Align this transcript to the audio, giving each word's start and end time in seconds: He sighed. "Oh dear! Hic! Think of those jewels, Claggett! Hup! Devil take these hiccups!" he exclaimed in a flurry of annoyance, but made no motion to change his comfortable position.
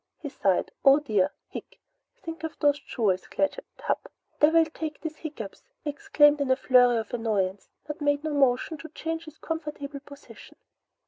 He 0.19 0.29
sighed. 0.29 0.71
"Oh 0.83 0.97
dear! 0.99 1.29
Hic! 1.49 1.79
Think 2.23 2.43
of 2.43 2.57
those 2.57 2.79
jewels, 2.79 3.27
Claggett! 3.27 3.65
Hup! 3.81 4.11
Devil 4.39 4.65
take 4.65 4.99
these 4.99 5.17
hiccups!" 5.17 5.61
he 5.83 5.91
exclaimed 5.91 6.41
in 6.41 6.49
a 6.49 6.55
flurry 6.55 6.97
of 6.97 7.13
annoyance, 7.13 7.69
but 7.85 8.01
made 8.01 8.23
no 8.23 8.33
motion 8.33 8.79
to 8.79 8.89
change 8.89 9.25
his 9.25 9.37
comfortable 9.37 9.99
position. 9.99 10.57